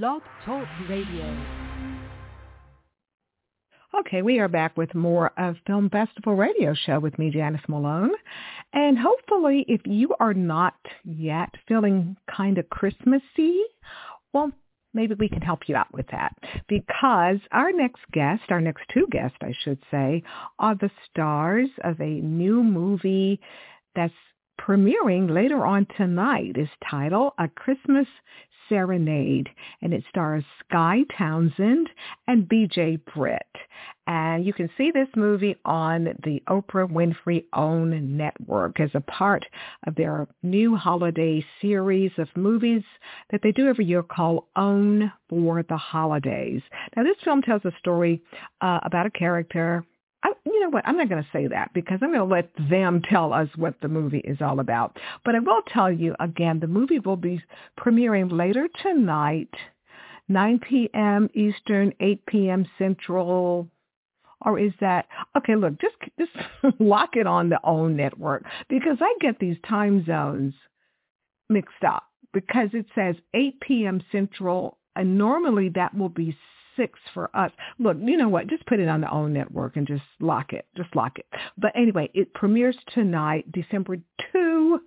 Blog 0.00 0.22
Talk 0.46 0.66
Radio. 0.88 1.36
Okay, 4.00 4.22
we 4.22 4.38
are 4.38 4.48
back 4.48 4.74
with 4.74 4.94
more 4.94 5.38
of 5.38 5.56
Film 5.66 5.90
Festival 5.90 6.34
Radio 6.34 6.72
Show 6.72 6.98
with 6.98 7.18
me, 7.18 7.28
Janice 7.28 7.60
Malone. 7.68 8.12
And 8.72 8.96
hopefully, 8.98 9.66
if 9.68 9.82
you 9.84 10.14
are 10.18 10.32
not 10.32 10.76
yet 11.04 11.50
feeling 11.68 12.16
kind 12.34 12.56
of 12.56 12.70
Christmassy, 12.70 13.60
well, 14.32 14.50
maybe 14.94 15.14
we 15.14 15.28
can 15.28 15.42
help 15.42 15.68
you 15.68 15.76
out 15.76 15.92
with 15.92 16.06
that 16.10 16.34
because 16.68 17.36
our 17.50 17.70
next 17.70 18.00
guest, 18.12 18.44
our 18.48 18.62
next 18.62 18.84
two 18.94 19.06
guests, 19.10 19.36
I 19.42 19.52
should 19.62 19.78
say, 19.90 20.22
are 20.58 20.74
the 20.74 20.90
stars 21.10 21.68
of 21.84 22.00
a 22.00 22.20
new 22.22 22.62
movie 22.62 23.40
that's 23.94 24.14
premiering 24.66 25.30
later 25.30 25.64
on 25.66 25.86
tonight. 25.96 26.56
Is 26.56 26.68
titled 26.88 27.32
A 27.38 27.48
Christmas 27.48 28.06
Serenade, 28.68 29.50
and 29.82 29.92
it 29.92 30.04
stars 30.08 30.44
Skye 30.60 31.02
Townsend 31.16 31.90
and 32.26 32.48
B.J. 32.48 32.98
Britt. 33.14 33.42
And 34.06 34.44
you 34.44 34.52
can 34.52 34.68
see 34.76 34.90
this 34.90 35.08
movie 35.14 35.56
on 35.64 36.04
the 36.24 36.42
Oprah 36.48 36.90
Winfrey 36.90 37.44
OWN 37.52 38.16
network 38.16 38.80
as 38.80 38.90
a 38.94 39.00
part 39.00 39.44
of 39.86 39.94
their 39.94 40.26
new 40.42 40.74
holiday 40.74 41.44
series 41.60 42.10
of 42.18 42.28
movies 42.36 42.82
that 43.30 43.40
they 43.42 43.52
do 43.52 43.68
every 43.68 43.84
year 43.84 44.02
called 44.02 44.44
OWN 44.56 45.12
for 45.28 45.62
the 45.62 45.76
Holidays. 45.76 46.62
Now, 46.96 47.04
this 47.04 47.16
film 47.22 47.42
tells 47.42 47.64
a 47.64 47.72
story 47.78 48.22
uh, 48.60 48.80
about 48.82 49.06
a 49.06 49.10
character 49.10 49.84
I, 50.22 50.30
you 50.44 50.60
know 50.60 50.70
what? 50.70 50.86
I'm 50.86 50.96
not 50.96 51.08
going 51.08 51.22
to 51.22 51.28
say 51.32 51.46
that 51.48 51.72
because 51.74 51.98
I'm 52.02 52.12
going 52.12 52.28
to 52.28 52.34
let 52.34 52.50
them 52.70 53.02
tell 53.08 53.32
us 53.32 53.48
what 53.56 53.74
the 53.80 53.88
movie 53.88 54.18
is 54.24 54.38
all 54.40 54.60
about. 54.60 54.98
But 55.24 55.34
I 55.34 55.40
will 55.40 55.62
tell 55.72 55.90
you 55.90 56.14
again, 56.20 56.60
the 56.60 56.66
movie 56.66 56.98
will 56.98 57.16
be 57.16 57.42
premiering 57.78 58.30
later 58.30 58.68
tonight, 58.82 59.50
9 60.28 60.60
p.m. 60.60 61.28
Eastern, 61.34 61.92
8 62.00 62.26
p.m. 62.26 62.66
Central. 62.78 63.68
Or 64.44 64.58
is 64.58 64.72
that 64.80 65.06
okay? 65.36 65.54
Look, 65.54 65.80
just 65.80 65.94
just 66.18 66.32
lock 66.80 67.10
it 67.14 67.26
on 67.26 67.48
the 67.48 67.60
OWN 67.62 67.96
network 67.96 68.44
because 68.68 68.98
I 69.00 69.14
get 69.20 69.38
these 69.38 69.56
time 69.68 70.04
zones 70.04 70.54
mixed 71.48 71.84
up 71.86 72.04
because 72.32 72.70
it 72.72 72.86
says 72.94 73.14
8 73.34 73.60
p.m. 73.60 74.02
Central, 74.10 74.78
and 74.96 75.16
normally 75.16 75.68
that 75.74 75.96
will 75.96 76.08
be 76.08 76.36
six 76.76 76.98
for 77.14 77.34
us. 77.36 77.52
Look, 77.78 77.96
you 78.00 78.16
know 78.16 78.28
what? 78.28 78.48
Just 78.48 78.66
put 78.66 78.80
it 78.80 78.88
on 78.88 79.00
the 79.00 79.10
OWN 79.10 79.32
network 79.32 79.76
and 79.76 79.86
just 79.86 80.02
lock 80.20 80.52
it. 80.52 80.66
Just 80.76 80.94
lock 80.94 81.18
it. 81.18 81.26
But 81.58 81.72
anyway, 81.74 82.10
it 82.14 82.34
premieres 82.34 82.76
tonight, 82.94 83.50
December 83.52 83.96
2. 84.32 84.80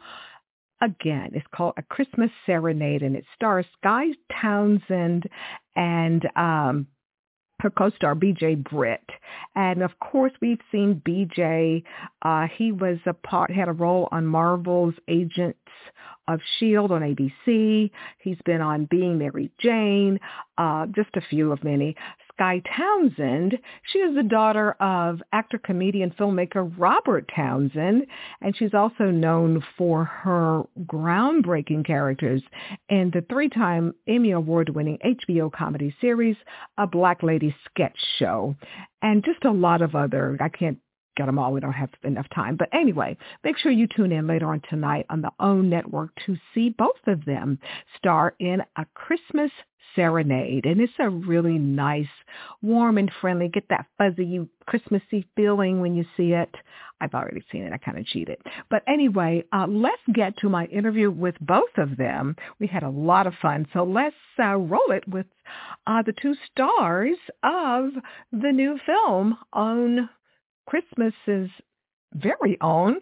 Again, 0.81 1.31
it's 1.33 1.47
called 1.55 1.73
A 1.77 1.83
Christmas 1.83 2.29
Serenade, 2.45 3.01
and 3.01 3.15
it 3.15 3.25
stars 3.35 3.65
Skye 3.77 4.11
Townsend 4.41 5.23
and 5.75 6.27
um, 6.35 6.87
her 7.65 7.71
co-star 7.71 8.13
BJ 8.13 8.63
Britt. 8.63 9.09
And 9.55 9.81
of 9.81 9.99
course, 9.99 10.31
we've 10.39 10.61
seen 10.71 11.01
BJ. 11.03 11.83
Uh, 12.21 12.47
he 12.55 12.71
was 12.71 12.99
a 13.07 13.13
part, 13.13 13.51
had 13.51 13.67
a 13.67 13.73
role 13.73 14.07
on 14.11 14.25
Marvel's 14.25 14.93
Agents 15.07 15.57
of 16.27 16.39
S.H.I.E.L.D. 16.39 16.93
on 16.93 17.01
ABC. 17.01 17.91
He's 18.19 18.37
been 18.45 18.61
on 18.61 18.85
Being 18.85 19.17
Mary 19.17 19.51
Jane, 19.59 20.19
uh, 20.57 20.85
just 20.87 21.09
a 21.15 21.21
few 21.21 21.51
of 21.51 21.63
many. 21.63 21.95
Skye 22.35 22.61
Townsend, 22.75 23.57
she 23.91 23.99
is 23.99 24.13
the 24.15 24.23
daughter 24.23 24.73
of 24.73 25.21
actor, 25.31 25.57
comedian, 25.57 26.11
filmmaker 26.11 26.71
Robert 26.77 27.29
Townsend, 27.33 28.05
and 28.41 28.55
she's 28.57 28.73
also 28.73 29.05
known 29.05 29.63
for 29.77 30.03
her 30.03 30.63
groundbreaking 30.85 31.85
characters 31.85 32.41
in 32.89 33.09
the 33.13 33.23
three-time 33.29 33.93
Emmy 34.07 34.31
Award-winning 34.31 34.97
HBO 35.05 35.51
comedy 35.51 35.95
series, 36.01 36.35
A 36.77 36.85
Black 36.85 37.23
Lady 37.23 37.55
Sketch 37.65 37.97
Show, 38.19 38.55
and 39.01 39.23
just 39.23 39.45
a 39.45 39.51
lot 39.51 39.81
of 39.81 39.95
other, 39.95 40.37
I 40.41 40.49
can't 40.49 40.77
get 41.15 41.27
them 41.27 41.39
all. 41.39 41.53
We 41.53 41.61
don't 41.61 41.71
have 41.71 41.89
enough 42.03 42.27
time. 42.35 42.57
But 42.57 42.69
anyway, 42.73 43.15
make 43.43 43.57
sure 43.57 43.71
you 43.71 43.87
tune 43.87 44.11
in 44.11 44.27
later 44.27 44.47
on 44.47 44.61
tonight 44.69 45.05
on 45.09 45.21
the 45.21 45.31
OWN 45.39 45.69
network 45.69 46.09
to 46.25 46.35
see 46.53 46.69
both 46.69 47.07
of 47.07 47.23
them 47.23 47.59
star 47.97 48.35
in 48.39 48.61
A 48.77 48.85
Christmas 48.93 49.51
Serenade. 49.95 50.65
And 50.65 50.81
it's 50.81 50.93
a 50.99 51.09
really 51.09 51.57
nice, 51.57 52.05
warm 52.61 52.97
and 52.97 53.11
friendly, 53.21 53.47
get 53.47 53.69
that 53.69 53.87
fuzzy 53.97 54.47
Christmassy 54.65 55.27
feeling 55.35 55.81
when 55.81 55.95
you 55.95 56.05
see 56.17 56.33
it. 56.33 56.53
I've 57.01 57.13
already 57.13 57.43
seen 57.51 57.63
it. 57.63 57.73
I 57.73 57.77
kind 57.77 57.97
of 57.97 58.05
cheated. 58.05 58.37
But 58.69 58.83
anyway, 58.87 59.43
uh, 59.51 59.67
let's 59.67 60.01
get 60.13 60.37
to 60.37 60.49
my 60.49 60.65
interview 60.65 61.11
with 61.11 61.35
both 61.41 61.77
of 61.77 61.97
them. 61.97 62.35
We 62.59 62.67
had 62.67 62.83
a 62.83 62.89
lot 62.89 63.27
of 63.27 63.33
fun. 63.41 63.67
So 63.73 63.83
let's 63.83 64.15
uh, 64.39 64.55
roll 64.55 64.91
it 64.91 65.07
with 65.07 65.25
uh, 65.87 66.01
the 66.03 66.13
two 66.13 66.35
stars 66.51 67.17
of 67.43 67.89
the 68.31 68.51
new 68.51 68.79
film 68.85 69.37
on 69.53 70.09
Christmas's 70.67 71.49
very 72.13 72.57
own 72.61 72.97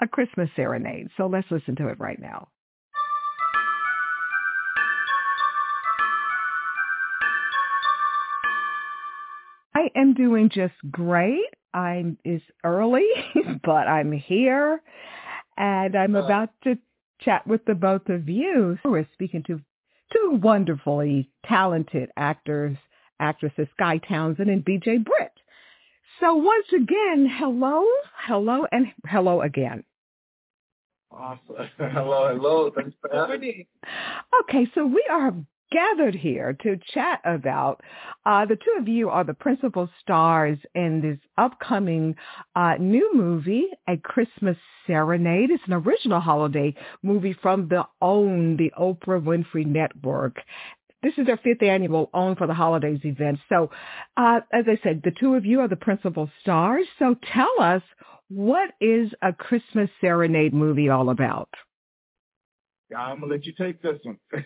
A 0.00 0.06
Christmas 0.06 0.48
Serenade. 0.54 1.08
So 1.16 1.26
let's 1.26 1.50
listen 1.50 1.76
to 1.76 1.88
it 1.88 1.98
right 1.98 2.20
now. 2.20 2.48
I 9.78 9.90
am 9.94 10.14
doing 10.14 10.50
just 10.52 10.74
great. 10.90 11.46
I'm 11.72 12.18
it's 12.24 12.44
early, 12.64 13.06
but 13.64 13.86
I'm 13.86 14.10
here 14.10 14.82
and 15.56 15.94
I'm 15.94 16.16
about 16.16 16.50
to 16.64 16.76
chat 17.20 17.46
with 17.46 17.64
the 17.64 17.74
both 17.74 18.08
of 18.08 18.28
you. 18.28 18.76
We're 18.84 19.06
speaking 19.12 19.44
to 19.46 19.60
two 20.12 20.40
wonderfully 20.42 21.30
talented 21.46 22.10
actors, 22.16 22.76
actresses, 23.20 23.68
Skye 23.74 23.98
Townsend 23.98 24.50
and 24.50 24.64
BJ 24.64 25.04
Britt. 25.04 25.32
So 26.18 26.34
once 26.34 26.66
again, 26.74 27.30
hello, 27.38 27.84
hello, 28.26 28.66
and 28.72 28.86
hello 29.06 29.42
again. 29.42 29.84
Awesome. 31.12 31.40
hello, 31.78 32.34
hello. 32.34 32.72
Thanks 32.74 32.96
for 33.00 33.10
having 33.14 33.40
me. 33.40 33.68
Okay, 34.42 34.66
so 34.74 34.84
we 34.86 35.04
are 35.08 35.32
gathered 35.70 36.14
here 36.14 36.56
to 36.62 36.78
chat 36.92 37.20
about 37.24 37.80
uh, 38.26 38.46
the 38.46 38.56
two 38.56 38.76
of 38.78 38.88
you 38.88 39.10
are 39.10 39.24
the 39.24 39.34
principal 39.34 39.88
stars 40.00 40.58
in 40.74 41.00
this 41.00 41.18
upcoming 41.36 42.14
uh, 42.56 42.74
new 42.78 43.14
movie, 43.14 43.66
A 43.88 43.96
Christmas 43.96 44.56
Serenade. 44.86 45.50
It's 45.50 45.62
an 45.66 45.74
original 45.74 46.20
holiday 46.20 46.74
movie 47.02 47.36
from 47.40 47.68
the 47.68 47.84
OWN, 48.00 48.56
the 48.56 48.72
Oprah 48.78 49.22
Winfrey 49.22 49.66
Network 49.66 50.38
this 51.02 51.12
is 51.16 51.26
their 51.26 51.36
fifth 51.36 51.62
annual 51.62 52.10
OWN 52.12 52.36
for 52.36 52.46
the 52.46 52.54
Holidays 52.54 53.00
event. 53.04 53.38
So, 53.48 53.70
uh, 54.16 54.40
as 54.52 54.64
I 54.66 54.78
said, 54.82 55.02
the 55.04 55.12
two 55.12 55.34
of 55.34 55.46
you 55.46 55.60
are 55.60 55.68
the 55.68 55.76
principal 55.76 56.28
stars. 56.40 56.86
So 56.98 57.14
tell 57.32 57.52
us, 57.60 57.82
what 58.28 58.70
is 58.80 59.10
a 59.22 59.32
Christmas 59.32 59.88
Serenade 60.00 60.52
movie 60.52 60.88
all 60.88 61.10
about? 61.10 61.48
I'm 62.96 63.20
gonna 63.20 63.32
let 63.32 63.46
you 63.46 63.52
take 63.52 63.82
this 63.82 63.98
one. 64.02 64.18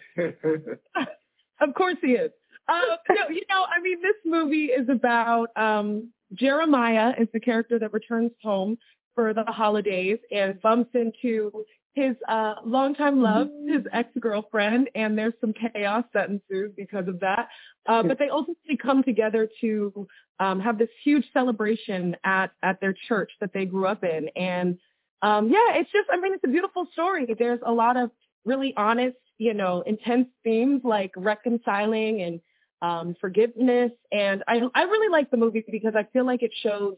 of 1.60 1.74
course 1.74 1.96
he 2.02 2.12
is. 2.12 2.30
Uh, 2.68 2.96
no, 3.10 3.28
you 3.28 3.42
know, 3.50 3.64
I 3.64 3.80
mean, 3.80 4.00
this 4.02 4.16
movie 4.24 4.66
is 4.66 4.88
about 4.88 5.48
um, 5.56 6.12
Jeremiah 6.34 7.12
is 7.18 7.28
the 7.32 7.40
character 7.40 7.78
that 7.78 7.92
returns 7.92 8.32
home 8.42 8.78
for 9.14 9.34
the 9.34 9.44
holidays 9.44 10.18
and 10.30 10.60
bumps 10.60 10.90
into 10.94 11.64
his 11.94 12.16
uh, 12.28 12.54
longtime 12.64 13.20
love, 13.20 13.48
his 13.66 13.82
mm-hmm. 13.82 13.96
ex-girlfriend, 13.96 14.88
and 14.94 15.18
there's 15.18 15.34
some 15.40 15.52
chaos 15.52 16.04
that 16.14 16.30
ensues 16.30 16.72
because 16.76 17.06
of 17.06 17.20
that. 17.20 17.48
Uh, 17.86 18.02
but 18.02 18.18
they 18.18 18.30
ultimately 18.30 18.78
come 18.80 19.02
together 19.02 19.48
to 19.60 20.06
um, 20.40 20.58
have 20.58 20.78
this 20.78 20.88
huge 21.04 21.24
celebration 21.32 22.16
at 22.24 22.52
at 22.62 22.80
their 22.80 22.94
church 23.08 23.30
that 23.40 23.52
they 23.52 23.66
grew 23.66 23.86
up 23.86 24.04
in, 24.04 24.28
and 24.36 24.78
um, 25.22 25.48
yeah, 25.48 25.78
it's 25.78 25.90
just, 25.92 26.08
I 26.12 26.20
mean, 26.20 26.34
it's 26.34 26.44
a 26.44 26.48
beautiful 26.48 26.88
story. 26.92 27.26
There's 27.38 27.60
a 27.64 27.72
lot 27.72 27.96
of 27.96 28.10
really 28.44 28.74
honest, 28.76 29.16
you 29.38 29.54
know, 29.54 29.82
intense 29.86 30.28
themes 30.44 30.82
like 30.84 31.12
reconciling 31.16 32.22
and 32.22 32.40
um, 32.82 33.14
forgiveness, 33.20 33.92
and 34.10 34.42
I 34.48 34.60
I 34.74 34.82
really 34.82 35.08
like 35.08 35.30
the 35.30 35.36
movie 35.36 35.64
because 35.70 35.94
I 35.96 36.04
feel 36.12 36.26
like 36.26 36.42
it 36.42 36.52
shows 36.62 36.96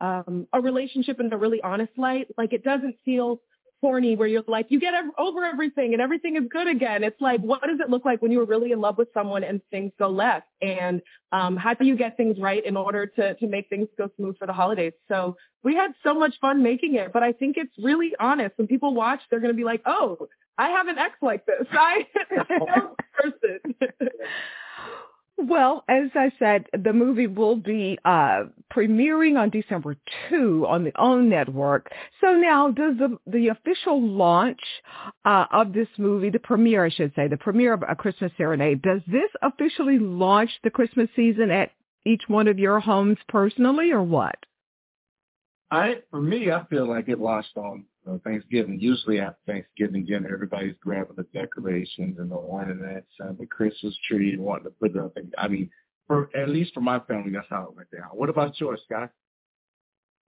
um, 0.00 0.46
a 0.52 0.60
relationship 0.60 1.18
in 1.20 1.32
a 1.32 1.36
really 1.36 1.60
honest 1.62 1.92
light. 1.96 2.28
Like 2.38 2.52
it 2.52 2.62
doesn't 2.62 2.96
feel 3.04 3.40
corny 3.84 4.16
where 4.16 4.26
you're 4.26 4.42
like, 4.48 4.64
you 4.70 4.80
get 4.80 4.94
over 5.18 5.44
everything 5.44 5.92
and 5.92 6.00
everything 6.00 6.36
is 6.36 6.44
good 6.48 6.66
again. 6.66 7.04
It's 7.04 7.20
like, 7.20 7.42
what 7.42 7.60
does 7.60 7.80
it 7.80 7.90
look 7.90 8.06
like 8.06 8.22
when 8.22 8.32
you 8.32 8.38
were 8.38 8.46
really 8.46 8.72
in 8.72 8.80
love 8.80 8.96
with 8.96 9.08
someone 9.12 9.44
and 9.44 9.60
things 9.70 9.92
go 9.98 10.08
left? 10.08 10.46
And 10.62 11.02
um, 11.32 11.54
how 11.58 11.74
do 11.74 11.84
you 11.84 11.94
get 11.94 12.16
things 12.16 12.38
right 12.40 12.64
in 12.64 12.78
order 12.78 13.04
to, 13.04 13.34
to 13.34 13.46
make 13.46 13.68
things 13.68 13.88
go 13.98 14.08
smooth 14.16 14.38
for 14.38 14.46
the 14.46 14.54
holidays? 14.54 14.94
So 15.06 15.36
we 15.62 15.74
had 15.74 15.92
so 16.02 16.14
much 16.14 16.32
fun 16.40 16.62
making 16.62 16.94
it, 16.94 17.12
but 17.12 17.22
I 17.22 17.32
think 17.32 17.58
it's 17.58 17.74
really 17.76 18.12
honest. 18.18 18.56
When 18.56 18.68
people 18.68 18.94
watch, 18.94 19.20
they're 19.28 19.40
going 19.40 19.52
to 19.52 19.56
be 19.56 19.64
like, 19.64 19.82
oh, 19.84 20.28
I 20.56 20.70
have 20.70 20.88
an 20.88 20.96
ex 20.96 21.16
like 21.20 21.44
this. 21.44 21.66
I 21.70 22.06
know 22.48 22.96
person. 23.12 23.74
Well, 25.46 25.84
as 25.88 26.10
I 26.14 26.32
said, 26.38 26.64
the 26.72 26.94
movie 26.94 27.26
will 27.26 27.56
be 27.56 27.98
uh, 28.04 28.44
premiering 28.72 29.38
on 29.38 29.50
December 29.50 29.94
2 30.30 30.64
on 30.66 30.84
the 30.84 30.92
OWN 30.96 31.28
network. 31.28 31.90
So 32.22 32.32
now 32.32 32.70
does 32.70 32.96
the, 32.96 33.18
the 33.26 33.48
official 33.48 34.00
launch 34.00 34.60
uh, 35.26 35.44
of 35.52 35.74
this 35.74 35.88
movie, 35.98 36.30
the 36.30 36.38
premiere, 36.38 36.86
I 36.86 36.88
should 36.88 37.12
say, 37.14 37.28
the 37.28 37.36
premiere 37.36 37.74
of 37.74 37.82
A 37.86 37.94
Christmas 37.94 38.32
Serenade, 38.38 38.80
does 38.80 39.02
this 39.06 39.30
officially 39.42 39.98
launch 39.98 40.50
the 40.62 40.70
Christmas 40.70 41.10
season 41.14 41.50
at 41.50 41.72
each 42.06 42.22
one 42.26 42.48
of 42.48 42.58
your 42.58 42.80
homes 42.80 43.18
personally 43.28 43.90
or 43.90 44.02
what? 44.02 44.36
I, 45.70 45.96
for 46.10 46.22
me, 46.22 46.50
I 46.50 46.64
feel 46.70 46.88
like 46.88 47.08
it 47.08 47.20
launched 47.20 47.56
on 47.56 47.84
Thanksgiving. 48.24 48.78
Usually 48.80 49.20
after 49.20 49.38
Thanksgiving 49.46 50.04
dinner, 50.04 50.30
everybody's 50.32 50.74
grabbing 50.80 51.16
the 51.16 51.26
decorations 51.32 52.18
and 52.18 52.30
the 52.30 52.36
ornaments 52.36 53.10
and 53.20 53.36
the 53.38 53.46
Christmas 53.46 53.96
tree 54.08 54.32
and 54.32 54.42
wanting 54.42 54.64
to 54.64 54.70
put 54.70 54.92
it 54.92 54.98
up. 54.98 55.16
And, 55.16 55.34
I 55.38 55.48
mean, 55.48 55.70
for 56.06 56.30
at 56.36 56.48
least 56.48 56.74
for 56.74 56.80
my 56.80 57.00
family, 57.00 57.32
that's 57.32 57.46
how 57.48 57.64
it 57.64 57.76
went 57.76 57.90
down. 57.90 58.10
What 58.12 58.28
about 58.28 58.58
yours, 58.60 58.80
Scott? 58.84 59.10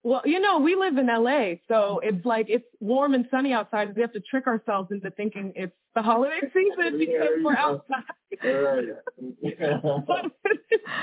Well, 0.02 0.22
you 0.24 0.38
know, 0.38 0.60
we 0.60 0.76
live 0.76 0.98
in 0.98 1.08
LA, 1.08 1.54
so 1.66 2.00
it's 2.00 2.24
like 2.24 2.46
it's 2.48 2.64
warm 2.78 3.14
and 3.14 3.26
sunny 3.28 3.52
outside. 3.52 3.94
We 3.96 4.02
have 4.02 4.12
to 4.12 4.20
trick 4.20 4.46
ourselves 4.46 4.92
into 4.92 5.10
thinking 5.10 5.52
it's 5.56 5.74
the 5.96 6.02
holiday 6.02 6.40
season 6.54 6.96
because 6.96 7.42
we're 7.42 7.56
outside. 7.56 8.04
yeah, 8.44 8.62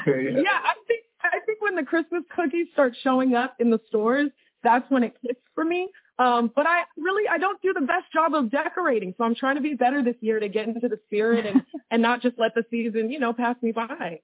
I 0.07 0.73
think 0.87 1.03
I 1.21 1.39
think 1.45 1.61
when 1.61 1.75
the 1.75 1.83
Christmas 1.83 2.23
cookies 2.33 2.67
start 2.71 2.95
showing 3.03 3.35
up 3.35 3.55
in 3.59 3.69
the 3.69 3.79
stores, 3.87 4.29
that's 4.63 4.89
when 4.89 5.03
it 5.03 5.13
clicks 5.19 5.41
for 5.55 5.65
me. 5.65 5.89
Um, 6.19 6.51
but 6.55 6.67
I 6.67 6.83
really 6.95 7.27
I 7.27 7.39
don't 7.39 7.59
do 7.61 7.73
the 7.73 7.81
best 7.81 8.11
job 8.13 8.35
of 8.35 8.51
decorating, 8.51 9.15
so 9.17 9.23
I'm 9.23 9.35
trying 9.35 9.55
to 9.55 9.61
be 9.61 9.73
better 9.73 10.03
this 10.03 10.15
year 10.21 10.39
to 10.39 10.47
get 10.47 10.67
into 10.67 10.87
the 10.87 10.99
spirit 11.05 11.45
and 11.45 11.63
and 11.91 12.01
not 12.01 12.21
just 12.21 12.37
let 12.37 12.53
the 12.53 12.63
season 12.69 13.09
you 13.09 13.19
know 13.19 13.33
pass 13.33 13.55
me 13.61 13.71
by. 13.71 14.19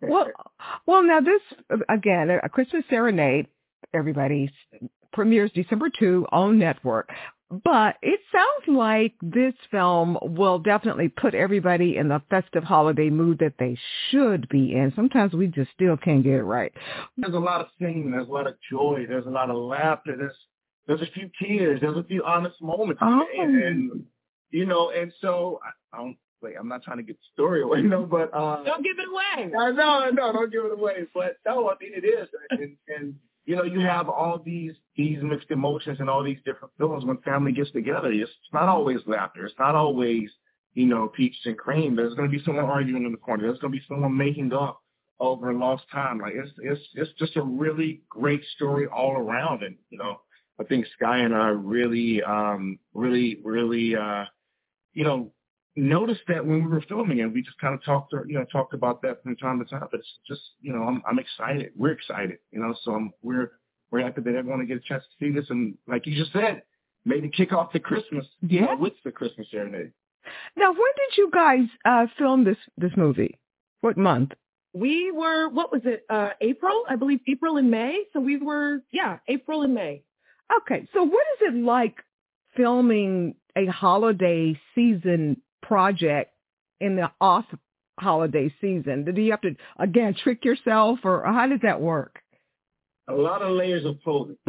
Well, 0.00 0.28
well, 0.86 1.02
now 1.02 1.20
this 1.20 1.40
again 1.88 2.30
a 2.30 2.48
Christmas 2.48 2.84
Serenade. 2.88 3.48
Everybody 3.92 4.50
premieres 5.12 5.50
December 5.54 5.90
2 5.98 6.26
on 6.32 6.58
network. 6.58 7.10
But 7.62 7.96
it 8.02 8.20
sounds 8.32 8.76
like 8.76 9.14
this 9.22 9.54
film 9.70 10.18
will 10.22 10.58
definitely 10.58 11.08
put 11.08 11.34
everybody 11.34 11.96
in 11.96 12.08
the 12.08 12.22
festive 12.30 12.64
holiday 12.64 13.10
mood 13.10 13.38
that 13.40 13.54
they 13.58 13.78
should 14.10 14.48
be 14.48 14.74
in. 14.74 14.92
Sometimes 14.96 15.32
we 15.32 15.46
just 15.46 15.70
still 15.72 15.96
can't 15.96 16.24
get 16.24 16.34
it 16.34 16.42
right. 16.44 16.72
There's 17.16 17.34
a 17.34 17.38
lot 17.38 17.60
of 17.60 17.68
singing. 17.78 18.10
There's 18.10 18.28
a 18.28 18.32
lot 18.32 18.46
of 18.46 18.54
joy. 18.70 19.04
There's 19.08 19.26
a 19.26 19.30
lot 19.30 19.50
of 19.50 19.56
laughter. 19.56 20.16
There's 20.16 20.36
there's 20.86 21.02
a 21.02 21.12
few 21.12 21.30
tears. 21.40 21.80
There's 21.80 21.96
a 21.96 22.04
few 22.04 22.24
honest 22.24 22.60
moments. 22.60 23.00
Oh. 23.02 23.24
And, 23.38 23.62
and 23.62 24.04
you 24.50 24.66
know, 24.66 24.90
and 24.90 25.12
so 25.20 25.60
I, 25.64 25.96
I 25.96 26.00
don't 26.00 26.16
wait. 26.42 26.54
I'm 26.58 26.68
not 26.68 26.82
trying 26.82 26.98
to 26.98 27.02
get 27.02 27.16
the 27.16 27.26
story 27.32 27.62
away, 27.62 27.82
no, 27.82 28.04
but 28.04 28.30
uh, 28.34 28.62
don't 28.64 28.84
give 28.84 28.98
it 28.98 29.08
away. 29.08 29.50
No, 29.50 29.72
no, 29.72 30.10
no, 30.10 30.32
don't 30.32 30.52
give 30.52 30.64
it 30.64 30.72
away. 30.72 31.06
But 31.14 31.36
no, 31.46 31.70
I 31.70 31.74
mean 31.80 31.92
it 31.94 32.06
is, 32.06 32.28
and, 32.50 32.76
and 32.88 33.14
you 33.44 33.56
know, 33.56 33.64
you 33.64 33.80
have 33.80 34.08
all 34.08 34.40
these 34.44 34.72
these 34.96 35.18
mixed 35.22 35.50
emotions 35.50 35.98
and 36.00 36.08
all 36.08 36.22
these 36.22 36.38
different 36.44 36.72
feelings 36.78 37.04
when 37.04 37.18
family 37.18 37.52
gets 37.52 37.70
together. 37.72 38.10
It's, 38.10 38.30
it's 38.30 38.52
not 38.52 38.68
always 38.68 39.00
laughter. 39.06 39.44
It's 39.44 39.58
not 39.58 39.74
always 39.74 40.30
you 40.74 40.86
know 40.86 41.08
peaches 41.08 41.40
and 41.44 41.58
cream. 41.58 41.96
There's 41.96 42.14
going 42.14 42.30
to 42.30 42.36
be 42.36 42.42
someone 42.44 42.64
arguing 42.64 43.04
in 43.04 43.12
the 43.12 43.18
corner. 43.18 43.44
There's 43.44 43.58
going 43.58 43.72
to 43.72 43.78
be 43.78 43.84
someone 43.88 44.16
making 44.16 44.52
up 44.52 44.80
over 45.20 45.52
lost 45.52 45.84
time. 45.92 46.18
Like 46.18 46.34
it's 46.34 46.50
it's 46.58 46.80
it's 46.94 47.10
just 47.18 47.36
a 47.36 47.42
really 47.42 48.02
great 48.08 48.42
story 48.56 48.86
all 48.86 49.12
around, 49.12 49.62
and 49.62 49.76
you 49.90 49.98
know, 49.98 50.20
I 50.60 50.64
think 50.64 50.86
Skye 50.96 51.18
and 51.18 51.34
I 51.34 51.48
really 51.48 52.22
um 52.22 52.78
really 52.94 53.40
really 53.44 53.94
uh 53.94 54.24
you 54.92 55.04
know 55.04 55.32
noticed 55.76 56.22
that 56.28 56.44
when 56.44 56.64
we 56.64 56.70
were 56.70 56.84
filming 56.88 57.18
it. 57.18 57.26
We 57.26 57.42
just 57.42 57.58
kind 57.58 57.74
of 57.74 57.84
talked, 57.84 58.12
you 58.26 58.38
know, 58.38 58.44
talked 58.44 58.74
about 58.74 59.02
that 59.02 59.22
from 59.22 59.36
time 59.36 59.58
to 59.58 59.64
time. 59.64 59.88
But 59.90 60.00
it's 60.00 60.18
just, 60.26 60.42
you 60.60 60.72
know, 60.72 60.82
I'm 60.82 61.02
I'm 61.08 61.18
excited. 61.18 61.72
We're 61.76 61.92
excited, 61.92 62.38
you 62.52 62.60
know. 62.60 62.74
So 62.82 62.92
I'm, 62.92 63.12
we're 63.22 63.52
we're 63.90 64.02
happy 64.02 64.22
that 64.22 64.34
everyone 64.34 64.60
will 64.60 64.66
get 64.66 64.78
a 64.78 64.80
chance 64.80 65.04
to 65.04 65.24
see 65.24 65.32
this, 65.32 65.50
and 65.50 65.76
like 65.86 66.06
you 66.06 66.16
just 66.16 66.32
said, 66.32 66.62
maybe 67.04 67.28
kick 67.28 67.52
off 67.52 67.72
the 67.72 67.80
Christmas, 67.80 68.26
yeah, 68.42 68.60
you 68.60 68.66
know, 68.66 68.76
with 68.76 68.94
the 69.04 69.10
Christmas 69.10 69.46
serenade. 69.50 69.92
Now, 70.56 70.70
when 70.70 70.78
did 70.78 71.18
you 71.18 71.30
guys 71.32 71.66
uh 71.84 72.06
film 72.18 72.44
this 72.44 72.56
this 72.76 72.92
movie? 72.96 73.38
What 73.80 73.96
month? 73.96 74.32
We 74.72 75.12
were 75.12 75.48
what 75.48 75.72
was 75.72 75.82
it? 75.84 76.04
Uh 76.08 76.30
April, 76.40 76.84
I 76.88 76.96
believe 76.96 77.20
April 77.28 77.56
and 77.56 77.70
May. 77.70 78.04
So 78.12 78.20
we 78.20 78.36
were 78.36 78.80
yeah, 78.92 79.18
April 79.28 79.62
and 79.62 79.74
May. 79.74 80.02
Okay. 80.62 80.88
So 80.92 81.02
what 81.02 81.24
is 81.34 81.54
it 81.54 81.54
like 81.54 81.96
filming 82.56 83.34
a 83.56 83.66
holiday 83.66 84.58
season 84.74 85.40
project 85.66 86.32
in 86.80 86.96
the 86.96 87.10
off 87.20 87.44
holiday 87.98 88.52
season? 88.60 89.04
Do 89.04 89.20
you 89.20 89.30
have 89.32 89.42
to 89.42 89.56
again 89.78 90.14
trick 90.22 90.44
yourself, 90.44 91.00
or 91.04 91.24
how 91.24 91.46
does 91.46 91.60
that 91.62 91.80
work? 91.80 92.20
A 93.08 93.14
lot 93.14 93.42
of 93.42 93.52
layers 93.52 93.84
of 93.84 93.96
clothing. 94.02 94.36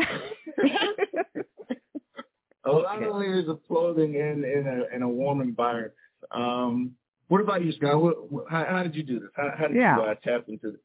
a 2.66 2.72
lot 2.72 3.04
of 3.04 3.16
layers 3.16 3.48
of 3.48 3.60
clothing 3.68 4.16
in 4.16 4.44
in 4.46 4.68
a 4.68 4.96
in 4.96 5.02
a 5.02 5.10
warm 5.10 5.42
environment. 5.42 5.94
Um, 6.32 6.96
what 7.28 7.42
about 7.42 7.64
you, 7.66 7.72
Scott? 7.74 8.02
What, 8.02 8.32
what, 8.32 8.46
how, 8.50 8.66
how, 8.66 8.84
did 8.84 8.96
you 8.96 9.04
do 9.04 9.20
this? 9.20 9.30
How, 9.36 9.52
how 9.58 9.68
did 9.68 9.78
yeah. 9.78 9.98
you 9.98 10.04
uh, 10.04 10.16
tap 10.24 10.46
into 10.48 10.72
this? 10.72 10.82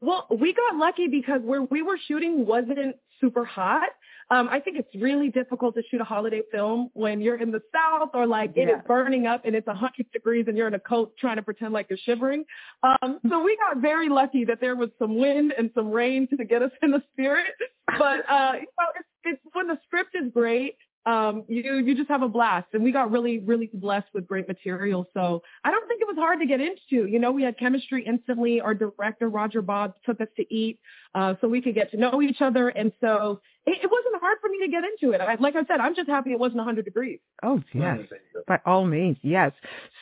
Well, 0.00 0.26
we 0.30 0.54
got 0.54 0.76
lucky 0.76 1.08
because 1.08 1.40
where 1.42 1.62
we 1.62 1.82
were 1.82 1.98
shooting 2.06 2.46
wasn't 2.46 2.96
super 3.20 3.44
hot. 3.44 3.88
Um, 4.30 4.48
I 4.50 4.60
think 4.60 4.78
it's 4.78 4.94
really 5.02 5.30
difficult 5.30 5.74
to 5.76 5.82
shoot 5.90 6.00
a 6.00 6.04
holiday 6.04 6.42
film 6.52 6.90
when 6.92 7.20
you're 7.20 7.40
in 7.40 7.50
the 7.50 7.62
South 7.72 8.10
or 8.12 8.26
like 8.26 8.52
yeah. 8.54 8.64
it 8.64 8.68
is 8.68 8.76
burning 8.86 9.26
up 9.26 9.42
and 9.44 9.54
it's 9.54 9.66
100 9.66 10.10
degrees 10.12 10.44
and 10.48 10.56
you're 10.56 10.68
in 10.68 10.74
a 10.74 10.80
coat 10.80 11.14
trying 11.18 11.36
to 11.36 11.42
pretend 11.42 11.72
like 11.72 11.86
you're 11.88 11.98
shivering. 12.04 12.44
Um, 12.82 13.20
so 13.28 13.42
we 13.42 13.56
got 13.56 13.80
very 13.80 14.08
lucky 14.08 14.44
that 14.44 14.60
there 14.60 14.76
was 14.76 14.90
some 14.98 15.16
wind 15.16 15.54
and 15.56 15.70
some 15.74 15.90
rain 15.90 16.28
to 16.36 16.44
get 16.44 16.62
us 16.62 16.72
in 16.82 16.90
the 16.90 17.02
spirit. 17.12 17.54
But 17.86 18.28
uh, 18.28 18.52
you 18.54 18.66
know, 18.78 18.86
it's, 18.96 19.08
it's 19.24 19.42
when 19.54 19.66
the 19.66 19.78
script 19.86 20.14
is 20.14 20.30
great 20.32 20.76
um, 21.06 21.44
you 21.48 21.76
you 21.76 21.94
just 21.94 22.08
have 22.08 22.22
a 22.22 22.28
blast. 22.28 22.68
And 22.72 22.82
we 22.82 22.92
got 22.92 23.10
really, 23.10 23.38
really 23.38 23.70
blessed 23.72 24.08
with 24.12 24.26
great 24.26 24.48
material. 24.48 25.06
So 25.14 25.42
I 25.64 25.70
don't 25.70 25.86
think 25.88 26.00
it 26.00 26.06
was 26.06 26.16
hard 26.16 26.40
to 26.40 26.46
get 26.46 26.60
into. 26.60 27.06
You 27.06 27.18
know, 27.18 27.32
we 27.32 27.42
had 27.42 27.58
chemistry 27.58 28.04
instantly. 28.06 28.60
Our 28.60 28.74
director, 28.74 29.28
Roger 29.28 29.62
Bobb, 29.62 29.94
took 30.04 30.20
us 30.20 30.28
to 30.36 30.54
eat 30.54 30.78
uh, 31.14 31.34
so 31.40 31.48
we 31.48 31.62
could 31.62 31.74
get 31.74 31.90
to 31.92 31.96
know 31.96 32.20
each 32.20 32.40
other. 32.40 32.68
And 32.68 32.92
so 33.00 33.40
it, 33.66 33.78
it 33.82 33.90
wasn't 33.90 34.20
hard 34.20 34.38
for 34.40 34.48
me 34.48 34.58
to 34.66 34.68
get 34.68 34.82
into 34.84 35.14
it. 35.14 35.20
I, 35.20 35.34
like 35.36 35.56
I 35.56 35.64
said, 35.64 35.80
I'm 35.80 35.94
just 35.94 36.08
happy 36.08 36.32
it 36.32 36.38
wasn't 36.38 36.58
100 36.58 36.84
degrees. 36.84 37.20
Oh, 37.42 37.62
yes. 37.72 38.00
By 38.46 38.60
all 38.66 38.84
means, 38.84 39.16
yes. 39.22 39.52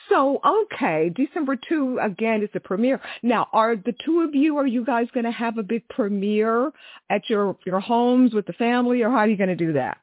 So, 0.09 0.41
okay, 0.45 1.11
December 1.15 1.57
2, 1.69 1.99
again, 2.01 2.43
is 2.43 2.49
the 2.53 2.61
premiere. 2.61 3.01
Now, 3.23 3.49
are 3.53 3.77
the 3.77 3.95
two 4.05 4.21
of 4.21 4.35
you, 4.35 4.57
are 4.59 4.67
you 4.67 4.85
guys 4.85 5.09
going 5.13 5.25
to 5.25 5.33
have 5.33 5.59
a 5.59 5.63
big 5.63 5.89
premiere 5.89 6.73
at 7.11 7.29
your, 7.29 7.57
your 7.67 7.81
homes 7.81 8.35
with 8.35 8.47
the 8.47 8.53
family, 8.55 9.03
or 9.03 9.11
how 9.11 9.19
are 9.19 9.29
you 9.29 9.37
going 9.37 9.49
to 9.49 9.57
do 9.57 9.75
that? 9.75 9.99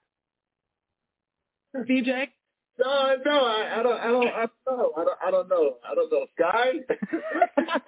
BJ? 1.76 2.28
No, 2.80 3.16
no, 3.24 3.46
I, 3.46 3.80
I 3.80 3.84
don't, 3.84 4.00
I 4.00 4.08
don't, 4.08 4.28
I 4.28 4.48
don't 4.48 4.68
know, 4.68 4.92
I 4.98 5.04
don't, 5.04 5.18
I 5.28 5.32
don't 5.32 5.50
know, 5.50 5.76
I 5.88 5.96
don't 5.96 6.12
know. 6.12 6.26
Skye. 6.36 6.74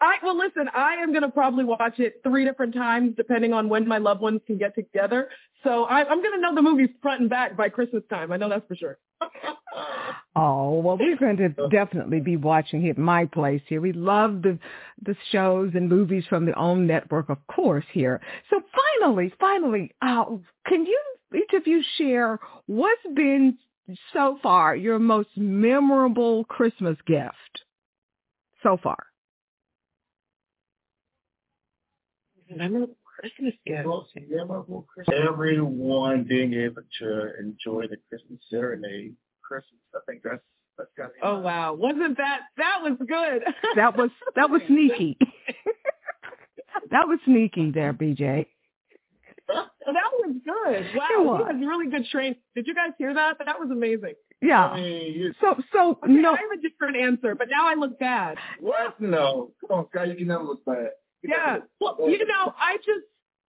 I 0.00 0.14
well, 0.22 0.38
listen, 0.38 0.68
I 0.72 0.94
am 0.94 1.12
gonna 1.12 1.30
probably 1.30 1.64
watch 1.64 1.98
it 1.98 2.20
three 2.22 2.44
different 2.44 2.74
times 2.74 3.14
depending 3.16 3.52
on 3.52 3.68
when 3.68 3.88
my 3.88 3.98
loved 3.98 4.20
ones 4.20 4.40
can 4.46 4.56
get 4.56 4.76
together. 4.76 5.30
So 5.64 5.84
I, 5.84 6.08
I'm 6.08 6.22
gonna 6.22 6.38
know 6.38 6.54
the 6.54 6.62
movie 6.62 6.94
front 7.02 7.22
and 7.22 7.30
back 7.30 7.56
by 7.56 7.68
Christmas 7.68 8.04
time. 8.08 8.30
I 8.30 8.36
know 8.36 8.48
that's 8.48 8.66
for 8.68 8.76
sure. 8.76 8.98
Oh 10.36 10.80
well, 10.80 10.98
we're 10.98 11.16
going 11.16 11.36
to 11.36 11.48
definitely 11.68 12.18
be 12.18 12.36
watching 12.36 12.84
it 12.86 12.90
at 12.90 12.98
my 12.98 13.24
place 13.24 13.62
here. 13.68 13.80
We 13.80 13.92
love 13.92 14.42
the 14.42 14.58
the 15.02 15.14
shows 15.30 15.70
and 15.74 15.88
movies 15.88 16.24
from 16.28 16.44
the 16.44 16.54
OWN 16.54 16.88
network, 16.88 17.28
of 17.28 17.38
course. 17.46 17.84
Here. 17.92 18.20
So 18.50 18.60
finally, 19.00 19.32
finally, 19.38 19.92
uh, 20.02 20.24
can 20.66 20.86
you 20.86 21.00
each 21.36 21.52
of 21.54 21.66
you 21.66 21.82
share 21.98 22.38
what's 22.66 23.02
been 23.14 23.58
so 24.12 24.38
far 24.42 24.74
your 24.74 24.98
most 24.98 25.28
memorable 25.36 26.44
Christmas 26.44 26.96
gift 27.06 27.64
so 28.62 28.78
far? 28.82 29.06
Memorable 32.50 32.96
Christmas 33.04 33.54
gift. 33.66 33.86
Memorable 34.28 34.86
Christmas. 34.92 35.18
Everyone 35.28 36.24
being 36.24 36.54
able 36.54 36.82
to 37.00 37.38
enjoy 37.38 37.86
the 37.88 37.96
Christmas 38.08 38.38
serenade. 38.50 39.16
Christmas. 39.42 39.80
I 39.94 39.98
think 40.06 40.22
that's 40.22 40.42
that's 40.76 40.90
got. 40.96 41.10
Oh 41.22 41.38
wow! 41.40 41.74
Wasn't 41.74 42.16
that 42.16 42.40
that 42.56 42.78
was 42.82 42.96
good? 42.98 43.42
that 43.76 43.96
was 43.96 44.10
that 44.36 44.50
was 44.50 44.62
sneaky. 44.66 45.16
that 46.90 47.06
was 47.06 47.18
sneaky 47.24 47.70
there, 47.70 47.92
BJ. 47.92 48.46
that 49.48 50.10
was 50.18 50.36
good. 50.44 50.86
Wow, 50.96 51.22
was. 51.22 51.44
he 51.46 51.52
has 51.52 51.66
really 51.66 51.90
good 51.90 52.06
train. 52.06 52.36
Did 52.54 52.66
you 52.66 52.74
guys 52.74 52.90
hear 52.98 53.12
that? 53.14 53.36
That 53.44 53.58
was 53.58 53.70
amazing. 53.70 54.14
Yeah. 54.40 54.66
I 54.66 54.80
mean, 54.80 55.34
so 55.40 55.56
so 55.72 55.98
okay, 56.02 56.12
no. 56.12 56.32
I 56.32 56.36
have 56.36 56.58
a 56.58 56.62
different 56.62 56.96
answer, 56.96 57.34
but 57.34 57.48
now 57.50 57.68
I 57.68 57.74
look 57.74 57.98
bad. 57.98 58.36
What? 58.60 59.00
No. 59.00 59.52
Come 59.60 59.78
on, 59.78 59.86
Skye. 59.88 60.04
You 60.04 60.16
can 60.16 60.28
never 60.28 60.44
look 60.44 60.64
bad. 60.64 60.90
You 61.22 61.30
yeah. 61.30 61.58
Well, 61.80 61.96
you 62.00 62.18
know, 62.26 62.54
I 62.58 62.76
just 62.78 63.06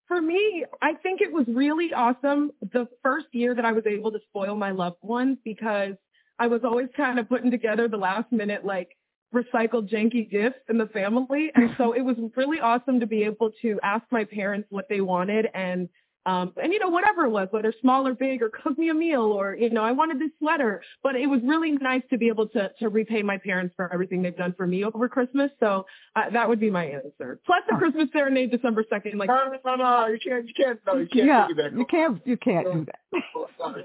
for 0.08 0.20
me, 0.20 0.64
I 0.80 0.94
think 0.94 1.20
it 1.20 1.32
was 1.32 1.46
really 1.48 1.92
awesome 1.92 2.52
the 2.72 2.86
first 3.02 3.26
year 3.32 3.54
that 3.54 3.64
I 3.64 3.72
was 3.72 3.84
able 3.86 4.12
to 4.12 4.18
spoil 4.28 4.56
my 4.56 4.70
loved 4.70 5.02
ones 5.02 5.38
because 5.44 5.94
I 6.38 6.46
was 6.46 6.60
always 6.64 6.88
kind 6.96 7.18
of 7.18 7.28
putting 7.28 7.50
together 7.50 7.88
the 7.88 7.96
last 7.96 8.30
minute 8.30 8.64
like 8.64 8.88
recycled 9.34 9.90
janky 9.90 10.30
gifts 10.30 10.60
in 10.68 10.78
the 10.78 10.86
family. 10.86 11.50
And 11.54 11.74
so 11.76 11.92
it 11.92 12.02
was 12.02 12.16
really 12.36 12.60
awesome 12.60 13.00
to 13.00 13.06
be 13.06 13.24
able 13.24 13.50
to 13.62 13.78
ask 13.82 14.04
my 14.10 14.24
parents 14.24 14.68
what 14.70 14.88
they 14.88 15.00
wanted 15.00 15.48
and 15.54 15.88
um, 16.26 16.52
and 16.60 16.72
you 16.72 16.80
know, 16.80 16.88
whatever 16.88 17.24
it 17.24 17.30
was, 17.30 17.46
whether 17.52 17.72
small 17.80 18.06
or 18.06 18.12
big 18.12 18.42
or 18.42 18.50
cook 18.50 18.76
me 18.76 18.90
a 18.90 18.94
meal 18.94 19.22
or, 19.22 19.54
you 19.54 19.70
know, 19.70 19.84
I 19.84 19.92
wanted 19.92 20.18
this 20.18 20.32
sweater, 20.40 20.82
but 21.04 21.14
it 21.14 21.28
was 21.28 21.40
really 21.44 21.70
nice 21.70 22.02
to 22.10 22.18
be 22.18 22.26
able 22.26 22.48
to, 22.48 22.72
to 22.80 22.88
repay 22.88 23.22
my 23.22 23.38
parents 23.38 23.74
for 23.76 23.92
everything 23.92 24.22
they've 24.22 24.36
done 24.36 24.52
for 24.56 24.66
me 24.66 24.84
over 24.84 25.08
Christmas. 25.08 25.52
So 25.60 25.86
uh, 26.16 26.28
that 26.30 26.48
would 26.48 26.58
be 26.58 26.68
my 26.68 26.84
answer. 26.84 27.38
Plus 27.46 27.62
the 27.70 27.76
Christmas 27.76 28.08
serenade 28.12 28.50
December 28.50 28.84
2nd. 28.92 29.14
Like, 29.14 29.28
no, 29.28 29.56
no, 29.64 29.76
no, 29.76 30.06
you 30.08 30.18
can't, 30.18 30.48
you 30.48 30.54
can't, 30.56 30.80
no, 30.84 30.96
you 30.96 31.06
can't 31.06 31.26
yeah, 31.26 31.46
do 31.46 31.54
that. 31.54 31.72
you 31.72 31.86
can't, 31.86 32.20
you 32.26 32.36
can't 32.36 32.72
do 32.72 32.86
that. 32.86 33.84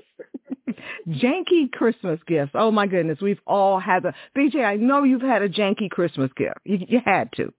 Sorry. 0.76 1.18
janky 1.24 1.72
Christmas 1.72 2.20
gifts. 2.28 2.52
Oh 2.54 2.72
my 2.72 2.88
goodness, 2.88 3.20
we've 3.22 3.40
all 3.48 3.80
had 3.80 4.06
a 4.06 4.14
BJ. 4.38 4.64
I 4.66 4.76
know 4.76 5.04
you've 5.04 5.22
had 5.22 5.42
a 5.42 5.50
janky 5.50 5.90
Christmas 5.90 6.32
gift. 6.36 6.58
You, 6.64 6.80
you 6.88 7.00
had 7.04 7.32
to. 7.34 7.54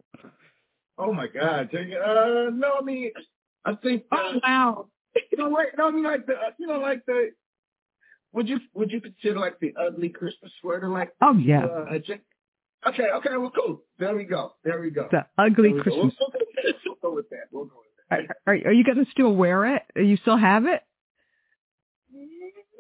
Oh 0.99 1.13
my 1.13 1.27
God. 1.27 1.71
janky. 1.73 1.95
Uh, 1.97 2.51
no, 2.51 2.75
I 2.81 2.85
mean, 2.85 3.11
I 3.65 3.75
think. 3.75 4.05
Uh, 4.13 4.17
oh 4.21 4.41
wow. 4.43 4.87
You 5.31 5.39
know, 5.39 5.51
wait, 5.51 5.69
no, 5.77 5.89
I 5.89 5.91
mean 5.91 6.05
like 6.05 6.27
the, 6.27 6.35
uh, 6.35 6.51
you 6.59 6.67
know, 6.67 6.79
like 6.79 7.05
the. 7.07 7.31
Would 8.33 8.49
you 8.49 8.61
would 8.75 8.91
you 8.91 9.01
consider 9.01 9.39
like 9.39 9.61
the 9.61 9.75
ugly 9.79 10.09
Christmas 10.09 10.51
sweater 10.61 10.89
like? 10.89 11.13
Oh 11.21 11.35
yeah. 11.37 11.65
Uh, 11.65 11.85
a 11.95 11.99
jan- 11.99 12.21
okay, 12.89 13.05
okay, 13.17 13.37
well, 13.37 13.53
cool. 13.55 13.83
There 13.99 14.17
we 14.17 14.25
go. 14.25 14.55
There 14.65 14.81
we 14.81 14.91
go. 14.91 15.09
The 15.11 15.27
ugly 15.37 15.69
There 15.69 15.73
we 15.73 15.79
go. 15.79 15.83
Christmas. 15.83 16.15
We'll, 16.19 16.33
we'll 16.87 16.97
go 17.03 17.15
with 17.15 17.29
that. 17.31 17.45
We'll 17.51 17.65
go 17.67 17.77
with 17.77 17.89
that. 18.09 18.37
Are, 18.47 18.55
are, 18.55 18.69
are 18.69 18.73
you 18.73 18.85
going 18.85 19.05
to 19.05 19.11
still 19.11 19.35
wear 19.35 19.77
it? 19.77 19.83
You 19.97 20.17
still 20.17 20.39
have 20.39 20.65
it? 20.65 20.83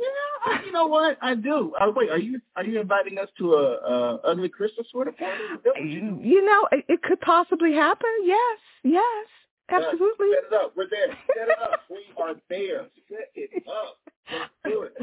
Yeah, 0.03 0.63
you 0.65 0.73
know 0.73 0.87
what? 0.87 1.19
I 1.23 1.35
do. 1.35 1.73
Uh, 1.81 1.93
wait, 1.95 2.11
are 2.11 2.19
you 2.19 2.41
are 2.57 2.65
you 2.65 2.81
inviting 2.81 3.19
us 3.19 3.29
to 3.39 3.55
a, 3.55 3.73
a 3.75 4.17
ugly 4.25 4.49
Christmas 4.49 4.87
sweater 4.91 5.13
party? 5.13 5.43
Is 5.81 5.95
you? 5.95 6.19
You 6.23 6.45
know, 6.45 6.69
it, 6.73 6.85
it 6.89 7.03
could 7.03 7.21
possibly 7.21 7.73
happen. 7.75 8.11
Yes, 8.25 8.59
yes, 8.83 9.27
absolutely. 9.71 10.29
Set 10.35 10.45
it 10.53 10.65
up. 10.65 10.73
We're 10.77 10.89
there. 10.91 11.17
Set 11.37 11.49
it 11.49 11.59
up. 11.63 11.81
We 11.91 11.99
are 12.23 12.35
there. 12.49 12.87
Set 13.09 13.29
it 13.35 13.65
up. 13.69 13.99
Let's 14.31 14.51
do 14.65 14.83
it. 14.83 14.95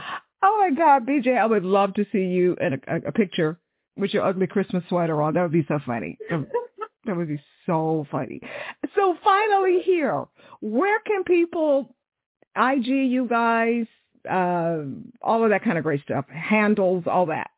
Oh 0.42 0.58
my 0.58 0.76
God, 0.76 1.06
BJ, 1.06 1.38
I 1.38 1.46
would 1.46 1.66
love 1.66 1.94
to 1.96 2.06
see 2.12 2.24
you 2.26 2.56
in 2.62 2.74
a, 2.74 2.96
a, 2.96 2.98
a 3.08 3.12
picture 3.12 3.60
with 3.98 4.14
your 4.14 4.26
ugly 4.26 4.48
Christmas 4.48 4.84
sweater 4.90 5.22
on. 5.22 5.34
That 5.34 5.44
would 5.44 5.52
be 5.52 5.66
so 5.68 5.80
funny. 5.86 6.18
That 7.06 7.16
would 7.16 7.28
be 7.28 7.42
so 7.66 8.06
funny. 8.12 8.42
So 8.96 9.16
finally 9.24 9.82
here, 9.84 10.26
where 10.62 11.00
can 11.00 11.24
people 11.24 11.96
IG 12.56 12.88
you 12.88 13.28
guys, 13.28 13.86
uh, 14.30 14.80
all 15.22 15.44
of 15.44 15.50
that 15.52 15.64
kind 15.64 15.78
of 15.78 15.84
great 15.84 16.02
stuff, 16.04 16.26
handles, 16.30 17.04
all 17.08 17.28
that? 17.28 17.52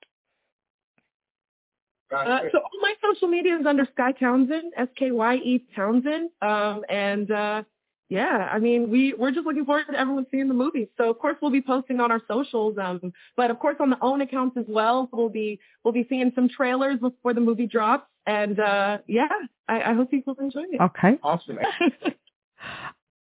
Uh, 2.14 2.40
so 2.52 2.58
all 2.60 2.82
my 2.82 2.94
social 3.02 3.28
media 3.28 3.58
is 3.58 3.66
under 3.66 3.88
Skye 3.94 4.12
Townsend, 4.12 4.74
S 4.76 4.90
K 4.98 5.12
Y 5.12 5.36
E 5.36 5.66
Townsend, 5.76 6.30
um, 6.42 6.84
and 6.90 7.32
uh, 7.32 7.64
yeah, 8.10 8.50
I 8.52 8.60
mean 8.60 8.90
we 8.90 9.14
we're 9.14 9.32
just 9.32 9.46
looking 9.46 9.64
forward 9.64 9.86
to 9.90 9.98
everyone 9.98 10.26
seeing 10.30 10.50
the 10.50 10.54
movie. 10.54 10.90
So 10.98 11.10
of 11.10 11.20
course 11.20 11.38
we'll 11.42 11.52
be 11.52 11.62
posting 11.62 12.02
on 12.02 12.12
our 12.12 12.22
socials, 12.28 12.78
um, 12.78 13.14
but 13.38 13.50
of 13.50 13.60
course 13.60 13.78
on 13.80 13.90
the 13.90 13.98
own 14.02 14.20
accounts 14.20 14.58
as 14.58 14.66
well. 14.68 15.10
We'll 15.14 15.30
be 15.30 15.60
we'll 15.86 15.94
be 15.94 16.06
seeing 16.10 16.34
some 16.36 16.50
trailers 16.50 17.00
before 17.00 17.34
the 17.34 17.40
movie 17.40 17.68
drops, 17.68 18.10
and 18.28 18.60
uh, 18.60 18.98
yeah, 19.08 19.30
I, 19.70 19.82
I 19.82 19.94
hope 19.94 20.12
people 20.12 20.36
enjoy 20.40 20.64
it. 20.70 20.82
Okay. 20.82 21.18
awesome. 21.24 21.60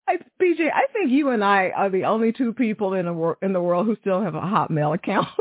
I, 0.08 0.18
BJ, 0.42 0.72
I 0.74 0.92
think 0.94 1.12
you 1.12 1.30
and 1.30 1.44
I 1.44 1.70
are 1.76 1.90
the 1.90 2.06
only 2.06 2.32
two 2.32 2.54
people 2.54 2.94
in 2.94 3.06
the 3.06 3.14
wor- 3.14 3.38
in 3.42 3.54
the 3.54 3.62
world 3.62 3.86
who 3.86 3.98
still 4.02 4.22
have 4.22 4.36
a 4.36 4.42
Hotmail 4.42 4.96
account. 4.96 5.28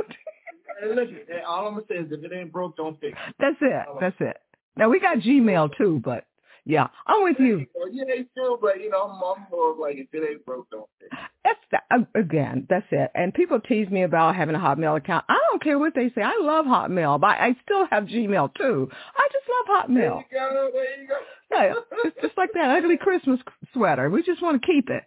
Listen, 0.86 1.20
all 1.46 1.68
I'm 1.68 1.74
gonna 1.74 1.86
say 1.88 1.96
is 1.96 2.12
if 2.12 2.22
it 2.24 2.32
ain't 2.34 2.52
broke, 2.52 2.76
don't 2.76 3.00
fix 3.00 3.16
it. 3.28 3.34
That's 3.38 3.56
it. 3.60 3.86
That's 4.00 4.16
it. 4.20 4.36
Now 4.76 4.90
we 4.90 5.00
got 5.00 5.18
Gmail 5.18 5.76
too, 5.76 6.02
but 6.04 6.26
yeah, 6.64 6.88
I'm 7.06 7.22
with 7.22 7.36
you. 7.38 7.64
Yeah, 7.92 8.04
they 8.06 8.24
too, 8.36 8.58
but 8.60 8.80
you 8.80 8.90
know, 8.90 9.04
I'm, 9.04 9.22
I'm 9.22 9.46
more 9.50 9.72
of 9.72 9.78
like 9.78 9.96
if 9.96 10.08
it 10.12 10.28
ain't 10.28 10.44
broke, 10.44 10.68
don't 10.70 10.88
fix 11.00 11.10
it. 11.12 11.18
That's 11.46 11.60
the, 11.70 11.96
uh, 11.96 12.20
again, 12.20 12.66
that's 12.68 12.86
it. 12.90 13.10
And 13.14 13.32
people 13.32 13.60
tease 13.60 13.88
me 13.88 14.02
about 14.02 14.34
having 14.34 14.56
a 14.56 14.58
Hotmail 14.58 14.96
account. 14.96 15.26
I 15.28 15.38
don't 15.50 15.62
care 15.62 15.78
what 15.78 15.94
they 15.94 16.10
say. 16.12 16.22
I 16.22 16.38
love 16.40 16.64
Hotmail, 16.66 17.20
but 17.20 17.28
I 17.38 17.54
still 17.62 17.86
have 17.90 18.04
Gmail 18.04 18.52
too. 18.56 18.90
I 19.16 19.28
just 19.32 19.44
love 19.48 19.84
Hotmail. 19.84 20.22
There 20.30 20.40
you 20.50 20.54
go. 20.54 20.70
There 20.72 21.00
you 21.02 21.08
go. 21.08 21.14
Yeah, 21.52 21.74
it's 22.04 22.16
just 22.20 22.36
like 22.36 22.50
that 22.54 22.76
ugly 22.78 22.96
Christmas 22.96 23.38
sweater. 23.72 24.10
We 24.10 24.24
just 24.24 24.42
want 24.42 24.60
to 24.60 24.66
keep 24.66 24.90
it. 24.90 25.04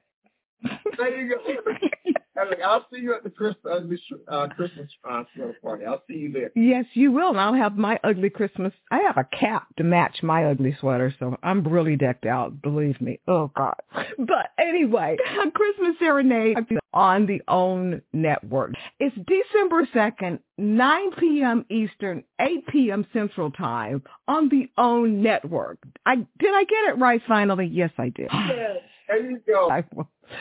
There 0.98 1.22
you 1.22 1.36
go. 1.36 2.12
Look, 2.50 2.60
I'll 2.64 2.86
see 2.94 3.00
you 3.00 3.14
at 3.14 3.24
the 3.24 3.30
Christmas 3.30 4.00
uh, 4.28 4.48
Christmas 4.56 4.90
uh, 5.10 5.24
party. 5.62 5.86
I'll 5.86 6.04
see 6.08 6.16
you 6.18 6.32
there. 6.32 6.52
Yes, 6.56 6.86
you 6.94 7.12
will. 7.12 7.30
And 7.30 7.40
I'll 7.40 7.54
have 7.54 7.78
my 7.78 8.00
ugly 8.04 8.30
Christmas. 8.30 8.74
I 8.92 9.00
have 9.00 9.18
a 9.18 9.24
cap 9.38 9.68
to 9.78 9.84
match 9.84 10.24
my 10.24 10.46
ugly 10.46 10.76
sweater, 10.80 11.14
so 11.20 11.38
I'm 11.44 11.64
really 11.68 11.96
decked 11.96 12.26
out. 12.26 12.62
Believe 12.62 13.00
me. 13.02 13.20
Oh 13.28 13.52
God. 13.56 13.76
But 14.18 14.52
anyway, 14.60 15.18
a 15.46 15.52
Christmas 15.52 15.96
Serenade 15.98 16.58
on 16.94 17.26
the 17.26 17.42
OWN 17.48 18.02
network. 18.12 18.74
It's 19.00 19.16
December 19.16 19.88
second, 19.94 20.40
9 20.58 21.12
p.m. 21.18 21.66
Eastern, 21.70 22.24
8 22.40 22.68
p.m. 22.68 23.08
Central 23.14 23.50
Time 23.52 24.04
on 24.28 24.50
the 24.50 24.70
OWN 24.78 25.22
network. 25.22 25.80
I 26.06 26.16
did 26.16 26.54
I 26.54 26.64
get 26.66 26.90
it 26.90 26.98
right? 27.00 27.22
Finally, 27.28 27.68
yes, 27.68 27.92
I 27.98 28.10
did. 28.10 28.28
Yeah, 28.32 28.74
there 29.08 29.32
you 29.32 29.40
go. 29.48 29.70
I. 29.72 29.84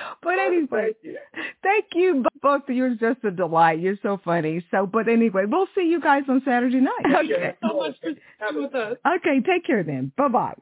But 0.23 0.35
oh, 0.39 0.47
anyway, 0.47 0.93
Thank 0.93 0.97
you. 1.03 1.19
Thank 1.63 1.85
you, 1.95 2.23
b- 2.23 2.29
both 2.43 2.63
of 2.63 2.69
you. 2.71 2.77
You're 2.87 2.95
just 2.95 3.25
a 3.25 3.31
delight. 3.31 3.81
You're 3.81 3.99
so 4.03 4.21
funny. 4.25 4.65
So, 4.71 4.87
but 4.87 5.09
anyway, 5.09 5.45
we'll 5.47 5.67
see 5.75 5.83
you 5.89 6.01
guys 6.01 6.23
on 6.29 6.43
Saturday 6.45 6.81
night. 6.81 7.25
Okay. 7.25 7.55
so 7.63 7.77
much 7.77 7.97
for 8.01 8.13
being 8.53 8.63
with 8.65 8.75
us. 8.75 8.97
Okay, 9.17 9.41
take 9.41 9.65
care 9.67 9.83
then. 9.83 10.13
Bye 10.17 10.29
bye. 10.29 10.55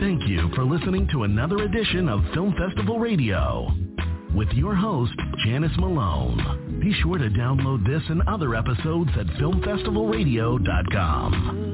Thank 0.00 0.26
you 0.28 0.50
for 0.54 0.64
listening 0.64 1.08
to 1.12 1.22
another 1.22 1.58
edition 1.58 2.08
of 2.08 2.20
Film 2.34 2.52
Festival 2.58 2.98
Radio 2.98 3.68
with 4.34 4.48
your 4.50 4.74
host, 4.74 5.12
Janice 5.44 5.70
Malone. 5.78 6.80
Be 6.80 6.92
sure 7.02 7.18
to 7.18 7.28
download 7.30 7.86
this 7.86 8.02
and 8.08 8.20
other 8.26 8.54
episodes 8.56 9.10
at 9.18 9.26
filmfestivalradio.com. 9.38 11.73